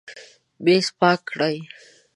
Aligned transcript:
میز 0.63 0.85
پاک 0.99 1.19
کړئ 1.29 1.57